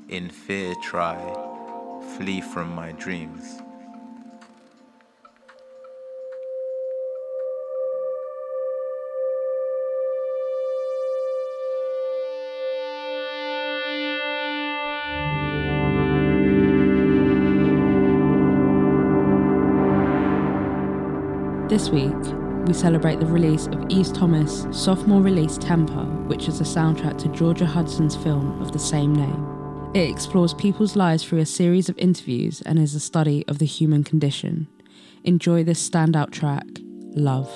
in 0.08 0.30
fear 0.30 0.76
try 0.84 1.18
flee 2.16 2.40
from 2.40 2.70
my 2.74 2.92
dreams. 2.94 3.62
This 21.70 21.90
week, 21.90 22.39
we 22.70 22.76
celebrate 22.76 23.20
the 23.20 23.26
release 23.26 23.66
of 23.66 23.84
Ease 23.90 24.12
Thomas' 24.12 24.68
sophomore 24.70 25.24
release 25.24 25.58
Temper, 25.58 26.06
which 26.28 26.48
is 26.48 26.60
the 26.60 26.64
soundtrack 26.64 27.18
to 27.18 27.28
Georgia 27.30 27.66
Hudson's 27.66 28.16
film 28.16 28.62
of 28.62 28.72
the 28.72 28.78
same 28.78 29.12
name. 29.12 29.92
It 29.96 30.08
explores 30.08 30.54
people's 30.54 30.96
lives 30.96 31.24
through 31.24 31.40
a 31.40 31.48
series 31.48 31.90
of 31.90 31.98
interviews 31.98 32.62
and 32.62 32.78
is 32.78 32.94
a 32.94 33.00
study 33.00 33.44
of 33.48 33.58
the 33.58 33.66
human 33.66 34.04
condition. 34.04 34.68
Enjoy 35.24 35.64
this 35.64 35.90
standout 35.90 36.30
track, 36.30 36.68
Love. 37.16 37.50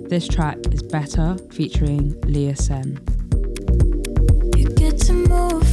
This 0.09 0.27
track 0.27 0.57
is 0.71 0.81
Better 0.81 1.37
featuring 1.51 2.15
Léa 2.21 2.57
Sen. 2.57 2.99
You 4.57 4.67
get 4.69 4.97
to 5.01 5.13
move 5.13 5.69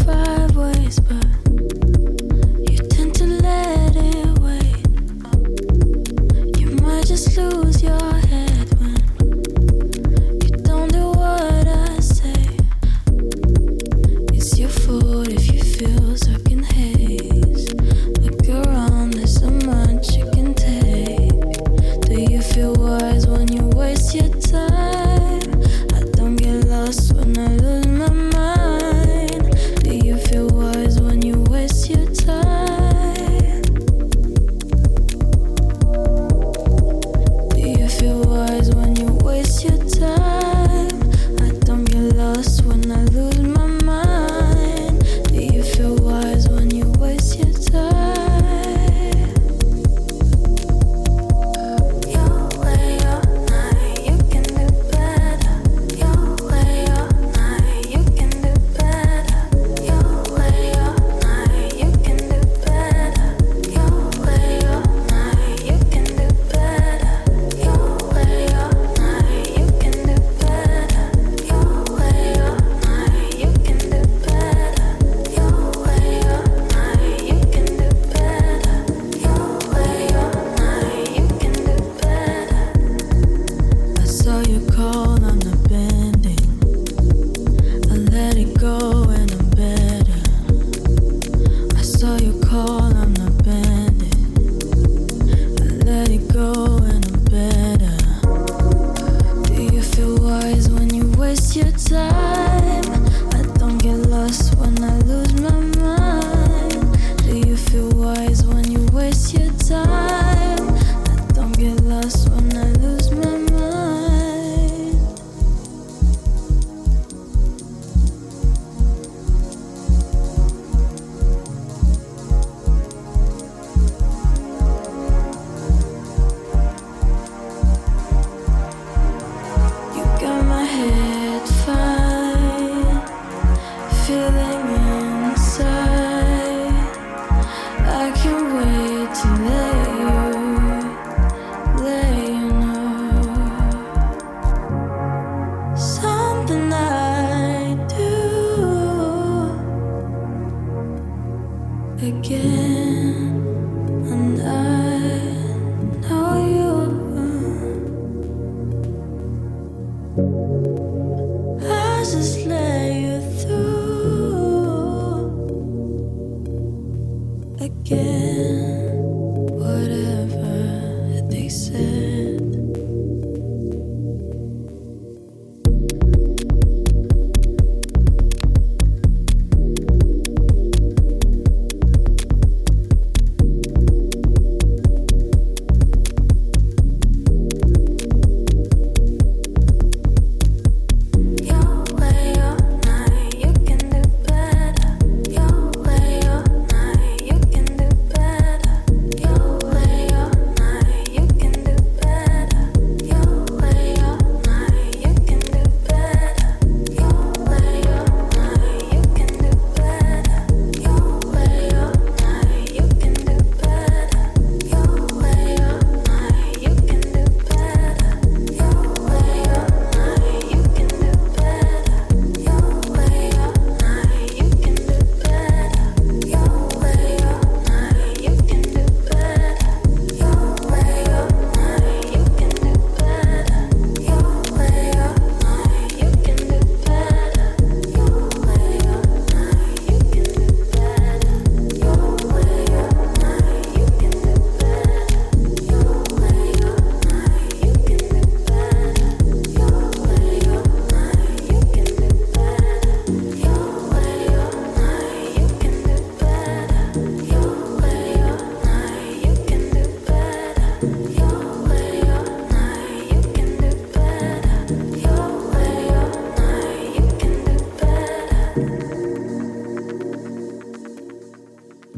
but 1.09 1.26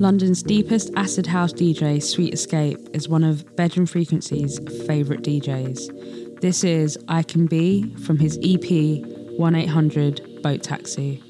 London's 0.09 0.43
deepest 0.43 0.91
acid 0.97 1.27
house 1.27 1.53
DJ, 1.53 2.03
Sweet 2.03 2.33
Escape, 2.33 2.79
is 2.95 3.11
one 3.11 3.23
of 3.23 3.45
Bedroom 3.57 3.85
Frequency's 3.85 4.59
favourite 4.87 5.21
DJs. 5.21 6.41
This 6.41 6.65
is 6.65 6.97
I 7.09 7.23
Can 7.23 7.45
Be 7.45 7.95
from 7.97 8.19
his 8.19 8.39
EP 8.43 9.05
1 9.37 9.55
800 9.55 10.41
Boat 10.43 10.63
Taxi. 10.63 11.23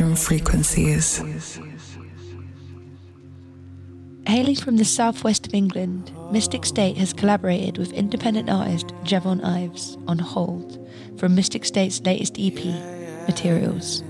spectrum 0.00 0.16
frequencies. 0.16 1.18
Hailing 4.26 4.56
from 4.56 4.78
the 4.78 4.84
southwest 4.84 5.46
of 5.46 5.52
England, 5.52 6.10
Mystic 6.32 6.64
State 6.64 6.96
has 6.96 7.12
collaborated 7.12 7.76
with 7.76 7.92
independent 7.92 8.48
artist 8.48 8.88
Javon 9.04 9.44
Ives 9.44 9.98
on 10.06 10.18
Hold 10.18 10.78
from 11.18 11.34
Mystic 11.34 11.66
State's 11.66 12.00
latest 12.00 12.38
EP, 12.38 12.64
Materials. 13.28 14.02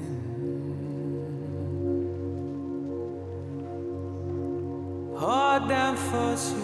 For 5.18 6.59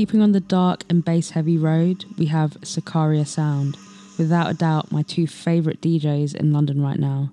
Keeping 0.00 0.22
on 0.22 0.32
the 0.32 0.40
dark 0.40 0.82
and 0.88 1.04
bass 1.04 1.28
heavy 1.28 1.58
road, 1.58 2.06
we 2.16 2.24
have 2.24 2.52
Sicaria 2.62 3.26
Sound, 3.26 3.76
without 4.16 4.50
a 4.50 4.54
doubt 4.54 4.90
my 4.90 5.02
two 5.02 5.26
favourite 5.26 5.82
DJs 5.82 6.34
in 6.34 6.54
London 6.54 6.80
right 6.80 6.98
now. 6.98 7.30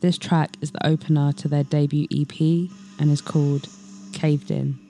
This 0.00 0.18
track 0.18 0.58
is 0.60 0.72
the 0.72 0.86
opener 0.86 1.32
to 1.32 1.48
their 1.48 1.64
debut 1.64 2.06
EP 2.14 2.68
and 2.98 3.10
is 3.10 3.22
called 3.22 3.66
Caved 4.12 4.50
In. 4.50 4.81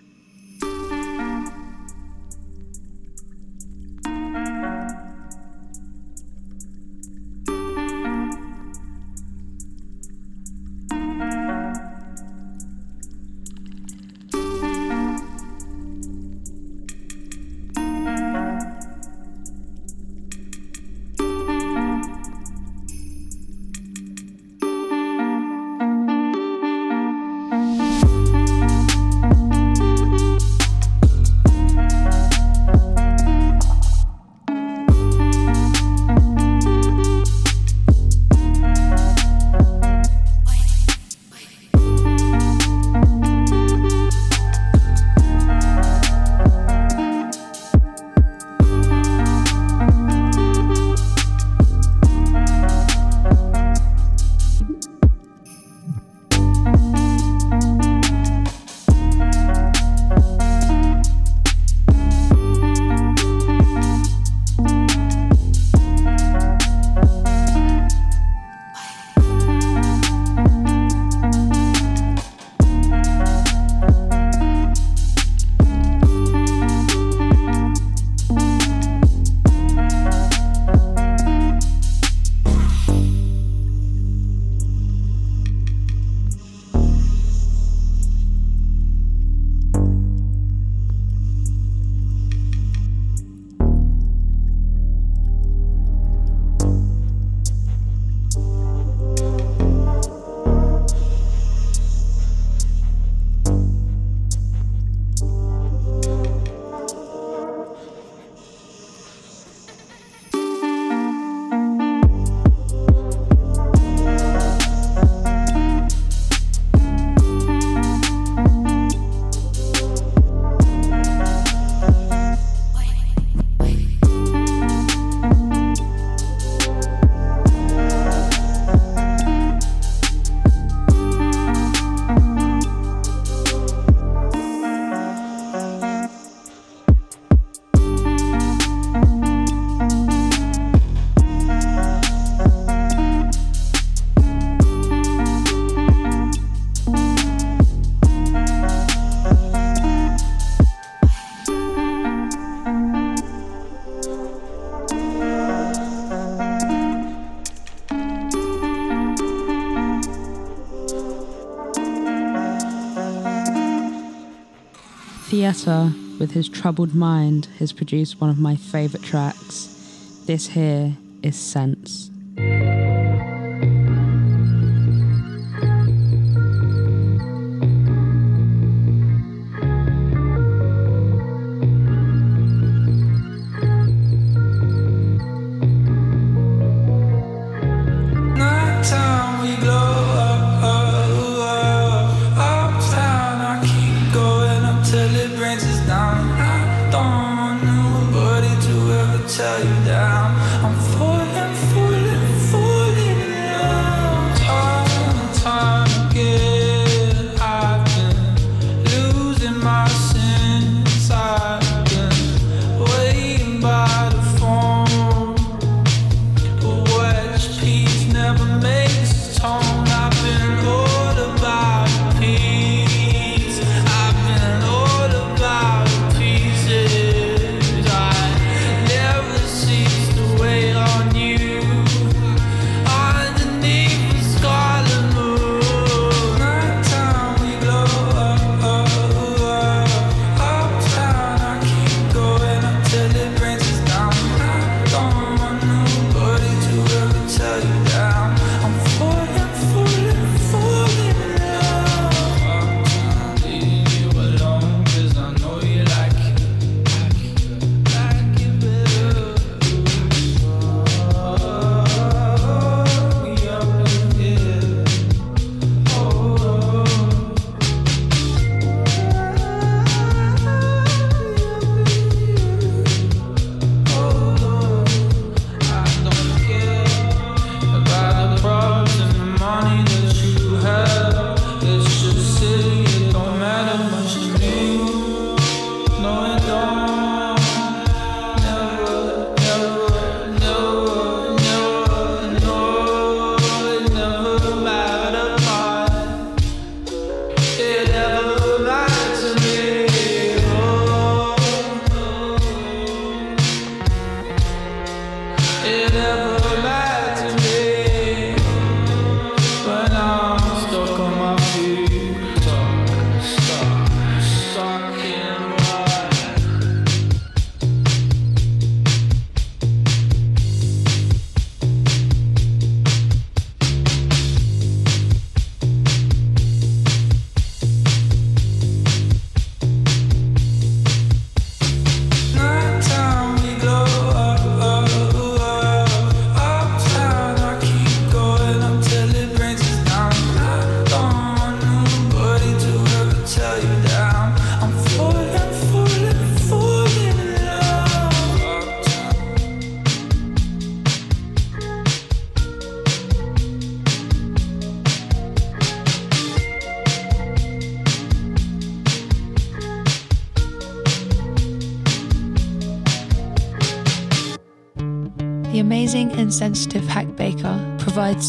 With 166.18 166.30
his 166.32 166.48
troubled 166.48 166.94
mind, 166.94 167.46
has 167.58 167.74
produced 167.74 168.22
one 168.22 168.30
of 168.30 168.38
my 168.38 168.56
favourite 168.56 169.04
tracks. 169.04 170.22
This 170.24 170.46
here 170.48 170.96
is 171.22 171.36
Sense. 171.36 172.11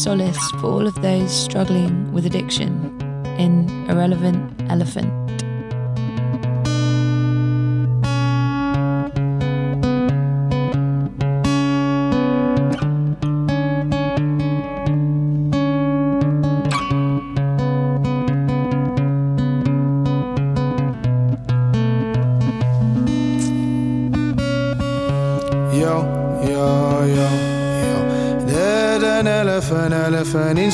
Solace 0.04 0.50
for 0.60 0.66
all 0.66 0.86
of 0.86 0.94
those 1.00 1.32
struggling 1.34 2.12
with 2.12 2.26
addiction 2.26 2.70
in 3.38 3.66
Irrelevant 3.88 4.52
Elephant. 4.68 5.23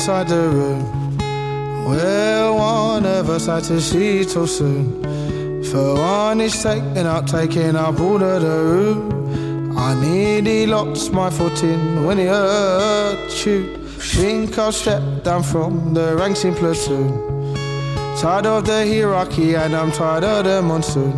Inside 0.01 0.29
the 0.29 0.49
room. 0.49 0.81
Where 1.87 2.51
one 2.51 3.05
of 3.05 3.29
us 3.29 3.45
had 3.45 3.63
to 3.65 3.79
see 3.79 4.25
too 4.25 4.47
soon. 4.47 5.63
For 5.65 5.93
one 5.93 6.41
is 6.41 6.63
taking 6.63 7.05
up, 7.05 7.27
taking 7.27 7.75
up 7.75 7.99
all 7.99 8.23
of 8.23 8.41
the 8.41 8.57
room. 8.71 9.77
I 9.77 9.93
nearly 9.93 10.65
lost 10.65 11.13
my 11.13 11.29
footing 11.29 12.03
when 12.03 12.17
it 12.17 12.29
hurt 12.29 13.45
you. 13.45 13.77
Think 14.15 14.57
I'll 14.57 14.71
step 14.71 15.03
down 15.23 15.43
from 15.43 15.93
the 15.93 16.15
ranks 16.15 16.45
in 16.45 16.55
platoon. 16.55 17.53
Tired 18.17 18.47
of 18.47 18.65
the 18.65 18.83
hierarchy 18.91 19.53
and 19.53 19.75
I'm 19.75 19.91
tired 19.91 20.23
of 20.23 20.45
the 20.45 20.63
monsoon. 20.63 21.13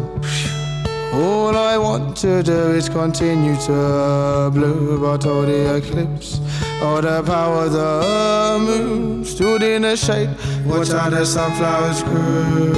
All 1.14 1.56
I 1.56 1.78
want 1.78 2.18
to 2.18 2.44
do 2.44 2.72
is 2.72 2.90
continue 2.90 3.56
to 3.62 4.52
blow, 4.54 4.98
but 5.00 5.26
all 5.26 5.44
the 5.44 5.78
eclipse, 5.78 6.42
all 6.84 7.02
the 7.02 7.24
power 7.24 7.66
of 7.66 7.72
the 7.72 8.58
moon 8.60 9.24
stood 9.24 9.64
in 9.64 9.84
the 9.84 9.96
shade, 9.96 10.30
watch 10.66 10.90
how 10.90 11.10
the 11.10 11.26
sunflowers 11.26 12.04
grew. 12.04 12.74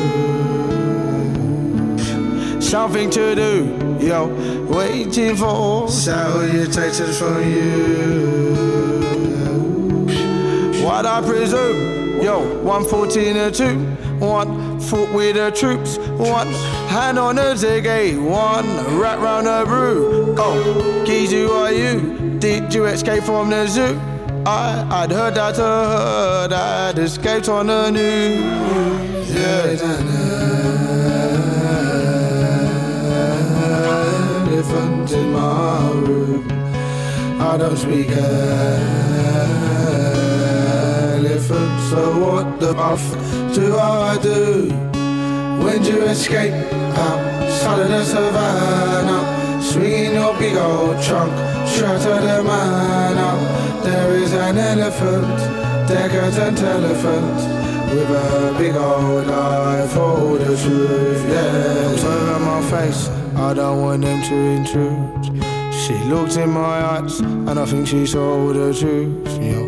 Something 2.61 3.10
to 3.10 3.36
do, 3.36 3.98
yo, 3.99 4.27
waiting 4.65 5.36
for 5.36 5.90
salutations 5.90 7.18
from 7.18 7.52
you. 7.52 8.45
What 10.86 11.07
I 11.07 11.22
presume, 11.22 12.22
yo, 12.22 12.61
114 12.61 13.36
and 13.36 13.56
2, 13.56 13.80
one 14.23 14.80
foot 14.80 15.11
with 15.14 15.36
the 15.36 15.49
troops, 15.49 15.98
one 15.98 16.48
hand 16.90 17.18
on 17.18 17.38
the 17.38 17.56
ziggy, 17.56 18.23
one 18.23 18.68
wrap 18.99 19.19
round 19.19 19.48
the 19.48 19.64
brew. 19.65 20.36
Oh, 20.38 21.03
keys, 21.07 21.32
who 21.32 21.52
are 21.52 21.72
you? 21.72 22.24
Did 22.46 22.70
you 22.76 22.86
escape 22.86 23.24
from 23.24 23.50
the 23.50 23.66
zoo? 23.66 24.00
I, 24.46 24.86
I'd 24.92 25.12
heard 25.12 25.34
that, 25.34 25.56
heard 25.56 26.54
I'd 26.54 27.00
escaped 27.00 27.50
on 27.50 27.66
the 27.66 27.90
news. 27.90 29.34
Yeah. 29.34 29.64
elephant 34.46 35.12
in 35.12 35.32
my 35.32 35.90
room. 36.06 36.48
I 37.42 37.58
don't 37.58 37.78
speak 37.78 38.10
elephant, 38.10 38.22
so 41.90 42.20
what 42.20 42.60
the 42.60 42.76
fuck 42.76 43.56
do 43.56 43.76
I 43.76 44.20
do? 44.22 44.70
When 45.66 45.84
you 45.84 46.04
escape 46.04 46.54
outside 46.54 47.80
of 47.80 47.90
the 47.90 48.04
savannah? 48.04 49.64
Swinging 49.64 50.14
your 50.14 50.38
big 50.38 50.58
old 50.58 51.02
trunk, 51.02 51.34
to 51.80 52.10
the 52.27 52.43
man 52.43 53.18
up. 53.18 53.84
There 53.84 54.15
is 54.15 54.34
an 54.34 54.57
elephant, 54.57 55.38
decadent 55.88 56.60
elephant, 56.61 57.35
with 57.91 58.10
a 58.10 58.56
big 58.57 58.76
old 58.76 59.30
eye 59.30 59.88
for 59.88 60.38
the 60.38 60.56
truth. 60.56 61.26
Yeah, 61.27 61.95
turn 61.97 62.41
my 62.41 62.61
face, 62.72 63.10
I 63.35 63.53
don't 63.53 63.81
want 63.81 64.03
them 64.03 64.22
to 64.23 64.35
intrude. 64.35 65.43
She 65.73 65.95
looked 66.06 66.38
in 66.38 66.49
my 66.49 66.61
eyes, 66.61 67.19
and 67.19 67.60
I 67.60 67.65
think 67.65 67.88
she 67.88 68.06
saw 68.06 68.53
the 68.53 68.73
truth. 68.73 69.38
Yo, 69.38 69.61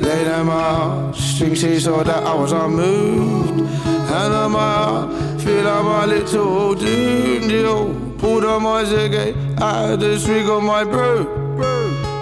laid 0.00 0.26
in 0.26 0.46
my 0.46 0.62
heart, 0.62 1.16
think 1.16 1.56
she 1.56 1.78
saw 1.78 2.02
that 2.02 2.24
I 2.24 2.34
was 2.34 2.52
unmoved. 2.52 3.60
And 3.60 4.34
on 4.34 4.52
my 4.52 4.58
heart, 4.58 5.40
feel 5.42 5.62
like 5.62 5.84
my 5.84 6.06
little 6.06 6.74
dude. 6.74 7.50
Yo, 7.50 7.94
pulled 8.18 8.44
on 8.44 8.62
my 8.62 8.82
ziggy, 8.84 9.34
I 9.60 9.90
had 9.90 10.00
the 10.00 10.18
swig 10.18 10.48
of 10.48 10.62
my 10.62 10.84
brew. 10.84 11.39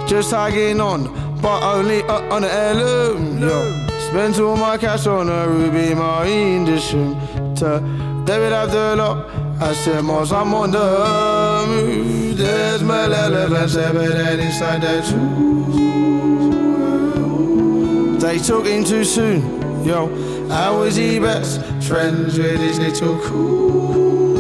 Just 0.07 0.31
tagging 0.31 0.81
on, 0.81 1.05
but 1.41 1.63
only 1.63 2.03
uh, 2.03 2.35
on 2.35 2.43
the 2.43 2.53
heirloom. 2.53 3.39
Yo, 3.39 3.87
spent 4.09 4.39
all 4.39 4.57
my 4.57 4.79
cash 4.79 5.07
on 5.07 5.29
a 5.29 5.47
ruby 5.49 5.93
edition. 5.93 7.15
To 7.57 7.81
David 8.25 8.53
Abdullah. 8.53 9.47
I 9.61 9.73
said, 9.73 10.05
Mos, 10.05 10.31
I'm 10.31 10.55
on 10.55 10.71
the 10.71 11.65
move. 11.67 12.37
There's 12.39 12.81
my 12.83 13.05
elephants 13.05 13.75
evident 13.75 14.41
inside 14.41 14.83
the 14.83 15.03
truth. 15.03 15.69
They 18.21 18.39
took 18.39 18.67
him 18.67 18.85
too 18.85 19.03
soon, 19.03 19.43
yo. 19.85 20.09
How 20.49 20.79
was 20.79 20.95
he 20.95 21.19
best 21.19 21.61
friends 21.83 22.39
with 22.39 22.61
his 22.61 22.79
little 22.79 23.19
crew? 23.19 24.37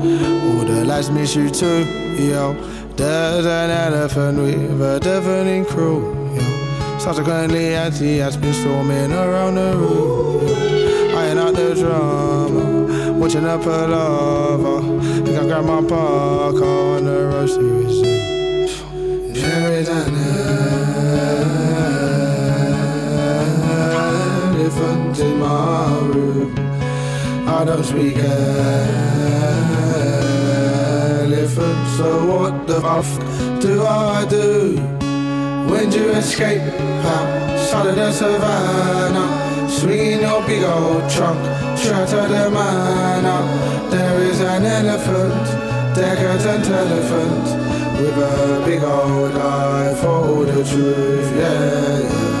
All 0.00 0.64
the 0.64 0.84
lads 0.86 1.10
miss 1.10 1.34
you 1.36 1.50
too, 1.50 1.84
yo. 2.18 2.54
There's 2.96 3.44
an 3.44 3.70
elephant 3.70 4.38
with 4.38 4.80
a 4.80 5.00
deafening 5.00 5.64
crew, 5.64 6.14
yo. 6.36 6.98
Subsequently, 6.98 7.74
as 7.74 7.98
he 7.98 8.18
has 8.18 8.36
been 8.36 8.54
storming 8.54 9.12
around 9.12 9.56
the 9.56 9.76
room. 9.76 10.46
I 11.16 11.26
ain't 11.26 11.38
out 11.40 11.54
the 11.54 11.74
drama 11.74 13.12
watching 13.18 13.46
up 13.46 13.66
a 13.66 13.86
lover. 13.88 14.80
Think 15.24 15.38
I 15.38 15.44
grab 15.44 15.64
my 15.64 15.82
park 15.88 16.54
on 16.54 17.04
the 17.04 17.26
road. 17.26 17.48
There 19.34 19.72
is 19.72 19.88
an 19.88 20.14
elephant 24.54 25.18
in 25.18 25.38
my 25.40 25.98
room. 25.98 26.54
I 27.48 27.64
don't 27.64 27.84
speak 27.84 28.18
elephant, 31.56 31.96
so 31.96 32.26
what 32.26 32.66
the 32.66 32.80
fuck 32.80 33.60
do 33.60 33.84
I 33.84 34.26
do? 34.28 34.76
When 35.70 35.90
do 35.90 35.98
you 35.98 36.10
escape 36.10 36.60
outside 36.60 37.86
of 37.86 37.96
the 37.96 38.12
savannah? 38.12 39.68
Swinging 39.68 40.20
your 40.20 40.46
big 40.46 40.62
old 40.62 41.10
trunk 41.10 41.40
Straight 41.76 42.08
to 42.08 42.16
the 42.16 42.50
man 42.50 43.24
up 43.24 43.90
There 43.90 44.22
is 44.22 44.40
an 44.40 44.64
elephant 44.64 45.44
Decadent 45.94 46.66
elephant 46.66 48.00
With 48.00 48.16
a 48.18 48.62
big 48.64 48.82
old 48.82 49.32
eye 49.32 49.94
for 50.00 50.44
the 50.44 50.64
truth 50.64 51.36
yeah 51.36 52.33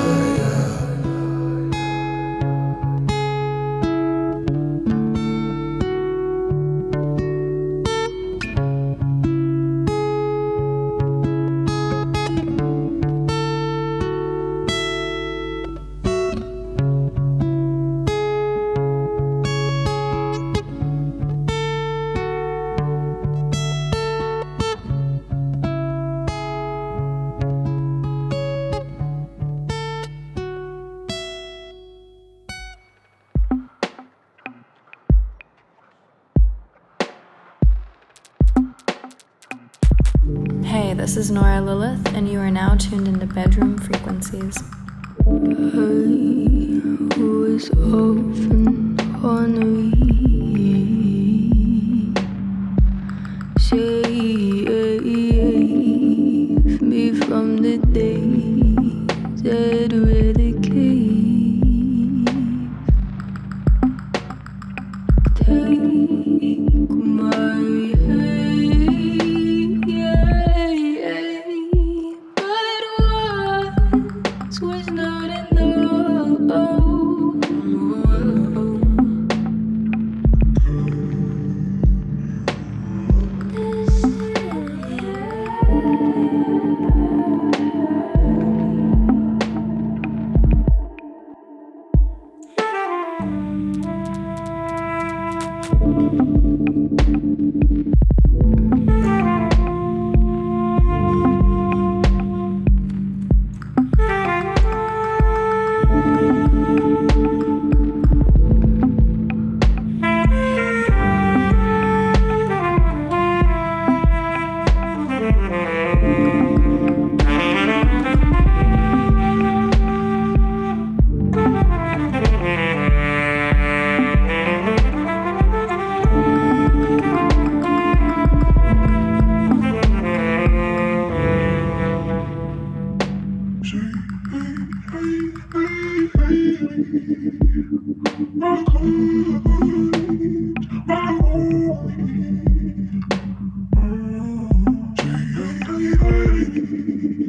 Frequencies. 44.34 44.73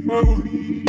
Your 0.08 0.86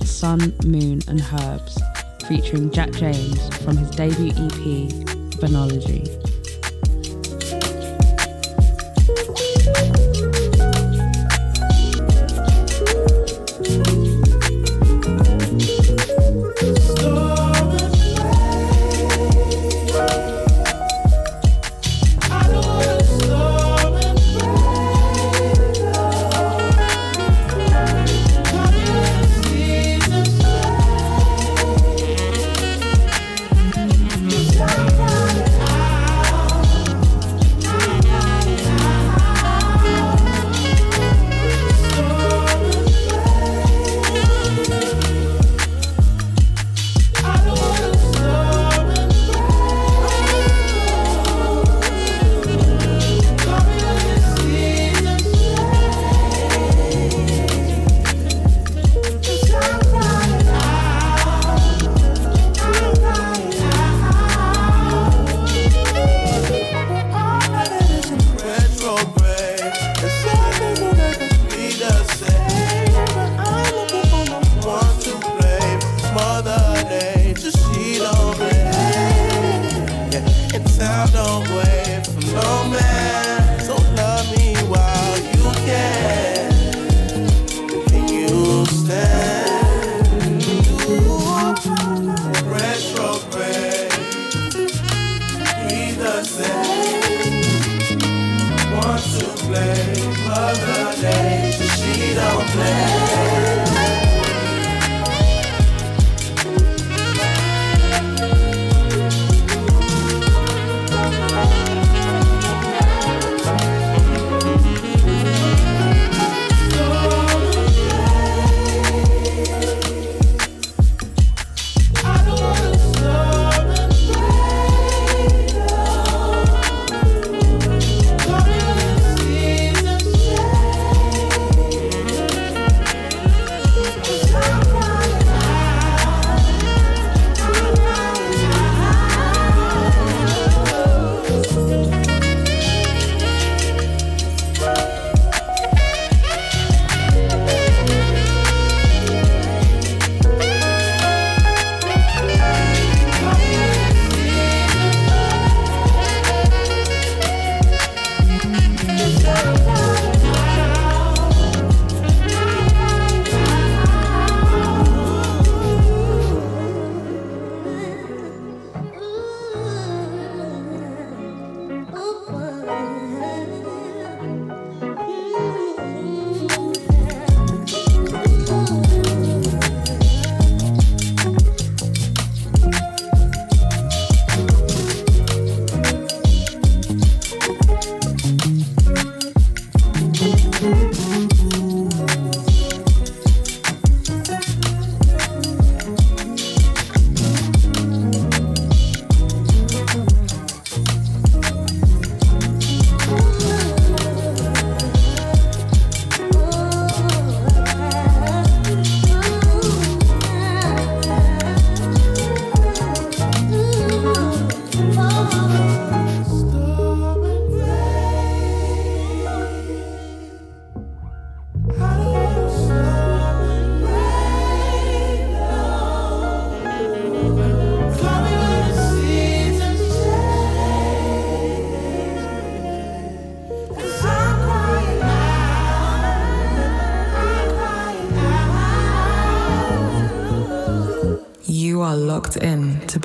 Sun, 0.00 0.54
Moon, 0.64 1.00
and 1.08 1.20
Herbs, 1.20 1.78
featuring 2.28 2.70
Jack 2.70 2.92
James 2.92 3.54
from 3.58 3.76
his 3.76 3.90
debut 3.90 4.30
EP, 4.30 4.88
Venology. 5.38 6.21